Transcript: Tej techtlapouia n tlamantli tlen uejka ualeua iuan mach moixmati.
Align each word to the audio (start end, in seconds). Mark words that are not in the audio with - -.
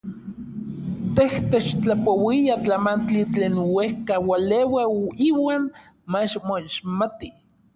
Tej 1.17 1.29
techtlapouia 1.51 2.55
n 2.57 2.61
tlamantli 2.63 3.23
tlen 3.33 3.55
uejka 3.75 4.15
ualeua 4.31 4.83
iuan 5.27 5.63
mach 6.11 6.33
moixmati. 6.47 7.29